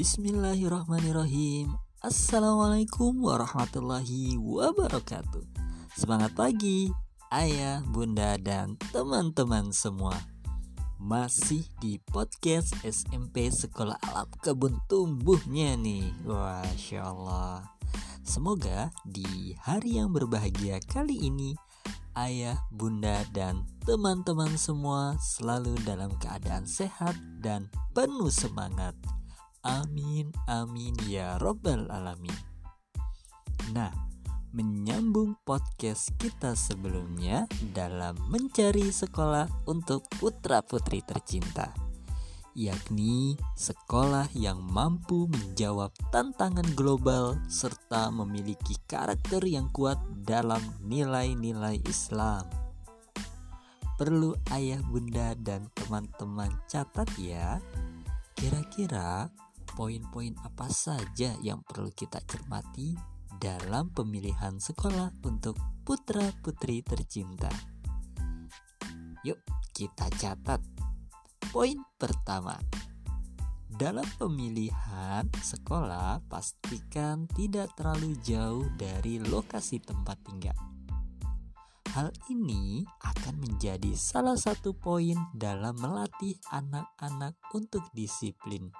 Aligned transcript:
Bismillahirrahmanirrahim. 0.00 1.76
Assalamualaikum 2.00 3.20
warahmatullahi 3.20 4.32
wabarakatuh. 4.40 5.44
Semangat 5.92 6.32
pagi 6.32 6.88
Ayah, 7.28 7.84
bunda, 7.84 8.40
dan 8.40 8.80
teman-teman 8.96 9.68
semua. 9.76 10.16
Masih 10.96 11.68
di 11.84 12.00
podcast 12.00 12.80
SMP 12.80 13.52
Sekolah 13.52 14.00
Alat 14.08 14.32
Kebun 14.40 14.80
Tumbuhnya 14.88 15.76
nih. 15.76 16.08
Masya 16.24 17.04
Allah. 17.04 17.68
Semoga 18.24 18.88
di 19.04 19.52
hari 19.60 20.00
yang 20.00 20.16
berbahagia 20.16 20.80
kali 20.80 21.28
ini 21.28 21.52
Ayah, 22.16 22.56
bunda, 22.72 23.20
dan 23.36 23.68
teman-teman 23.84 24.56
semua 24.56 25.20
selalu 25.20 25.76
dalam 25.84 26.16
keadaan 26.16 26.64
sehat 26.64 27.20
dan 27.44 27.68
penuh 27.92 28.32
semangat 28.32 28.96
Amin, 29.60 30.32
amin 30.48 30.96
ya 31.04 31.36
Robbal 31.36 31.84
'Alamin. 31.92 32.32
Nah, 33.76 33.92
menyambung 34.56 35.36
podcast 35.44 36.16
kita 36.16 36.56
sebelumnya 36.56 37.44
dalam 37.76 38.16
mencari 38.32 38.88
sekolah 38.88 39.68
untuk 39.68 40.08
putra-putri 40.16 41.04
tercinta, 41.04 41.76
yakni 42.56 43.36
sekolah 43.52 44.32
yang 44.32 44.64
mampu 44.64 45.28
menjawab 45.28 45.92
tantangan 46.08 46.72
global 46.72 47.36
serta 47.52 48.08
memiliki 48.08 48.80
karakter 48.88 49.44
yang 49.44 49.68
kuat 49.76 50.00
dalam 50.24 50.64
nilai-nilai 50.88 51.84
Islam. 51.84 52.48
Perlu 54.00 54.32
ayah, 54.56 54.80
bunda, 54.88 55.36
dan 55.36 55.68
teman-teman 55.76 56.48
catat 56.64 57.12
ya. 57.20 57.60
Kira-kira 58.32 59.28
poin-poin 59.74 60.34
apa 60.42 60.66
saja 60.68 61.34
yang 61.40 61.62
perlu 61.62 61.90
kita 61.94 62.18
cermati 62.26 62.94
dalam 63.40 63.88
pemilihan 63.88 64.60
sekolah 64.60 65.16
untuk 65.24 65.56
putra-putri 65.80 66.84
tercinta. 66.84 67.48
Yuk, 69.24 69.40
kita 69.72 70.12
catat. 70.20 70.60
Poin 71.48 71.80
pertama. 71.96 72.60
Dalam 73.70 74.04
pemilihan 74.20 75.24
sekolah, 75.32 76.20
pastikan 76.28 77.24
tidak 77.32 77.72
terlalu 77.80 78.12
jauh 78.20 78.68
dari 78.76 79.16
lokasi 79.24 79.80
tempat 79.80 80.20
tinggal. 80.20 80.58
Hal 81.96 82.12
ini 82.28 82.84
akan 83.02 83.40
menjadi 83.40 83.96
salah 83.96 84.36
satu 84.36 84.76
poin 84.76 85.16
dalam 85.32 85.74
melatih 85.80 86.38
anak-anak 86.52 87.34
untuk 87.56 87.82
disiplin 87.96 88.70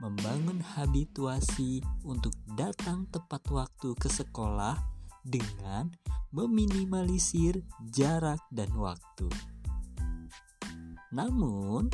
membangun 0.00 0.64
habituasi 0.64 1.84
untuk 2.02 2.32
datang 2.56 3.04
tepat 3.12 3.44
waktu 3.52 3.92
ke 4.00 4.08
sekolah 4.08 4.80
dengan 5.20 5.92
meminimalisir 6.32 7.60
jarak 7.92 8.40
dan 8.48 8.72
waktu. 8.74 9.28
Namun, 11.12 11.92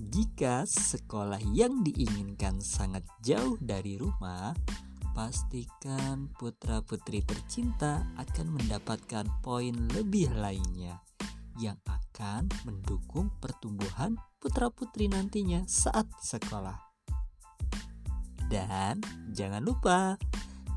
jika 0.00 0.66
sekolah 0.66 1.40
yang 1.54 1.86
diinginkan 1.86 2.58
sangat 2.58 3.06
jauh 3.22 3.54
dari 3.62 3.94
rumah, 3.96 4.50
pastikan 5.14 6.26
putra-putri 6.34 7.22
tercinta 7.22 8.02
akan 8.18 8.58
mendapatkan 8.58 9.30
poin 9.46 9.72
lebih 9.94 10.34
lainnya 10.34 10.98
yang 11.62 11.78
akan 11.86 12.50
mendukung 12.66 13.30
pertumbuhan 13.38 14.18
putra-putri 14.42 15.06
nantinya 15.06 15.62
saat 15.70 16.10
sekolah. 16.18 16.83
Dan 18.48 19.00
jangan 19.32 19.64
lupa, 19.64 20.20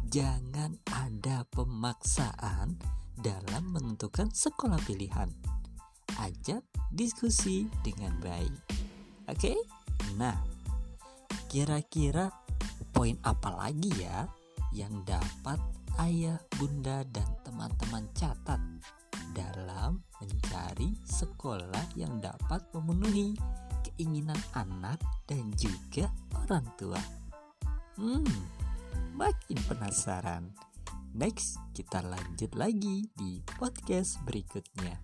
jangan 0.08 0.80
ada 0.90 1.44
pemaksaan 1.52 2.80
dalam 3.20 3.64
menentukan 3.74 4.32
sekolah 4.32 4.80
pilihan. 4.86 5.30
Ajak 6.18 6.64
diskusi 6.90 7.68
dengan 7.84 8.16
baik. 8.24 8.56
Oke? 9.28 9.54
Nah, 10.16 10.38
kira-kira 11.52 12.32
poin 12.96 13.20
apa 13.22 13.54
lagi 13.54 13.92
ya 14.00 14.26
yang 14.72 15.04
dapat 15.04 15.60
ayah, 16.02 16.38
bunda, 16.58 17.04
dan 17.10 17.28
teman-teman 17.44 18.06
catat 18.14 18.62
dalam 19.34 20.02
mencari 20.18 20.98
sekolah 21.06 21.94
yang 21.94 22.18
dapat 22.22 22.62
memenuhi 22.74 23.38
keinginan 23.86 24.38
anak 24.58 24.98
dan 25.30 25.54
juga 25.58 26.10
orang 26.34 26.66
tua? 26.78 27.27
Hmm, 27.98 28.30
makin 29.18 29.58
penasaran. 29.66 30.54
Next, 31.18 31.58
kita 31.74 32.06
lanjut 32.06 32.54
lagi 32.54 33.10
di 33.18 33.42
podcast 33.58 34.22
berikutnya. 34.22 35.02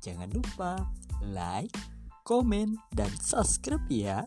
Jangan 0.00 0.32
lupa 0.32 0.80
like, 1.20 1.76
komen, 2.24 2.80
dan 2.96 3.12
subscribe 3.20 3.84
ya. 3.92 4.24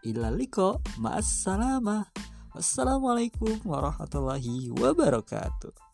Ilaliko, 0.00 0.80
ma'assalamah. 0.96 2.08
Wassalamualaikum 2.56 3.60
warahmatullahi 3.68 4.72
wabarakatuh. 4.72 5.91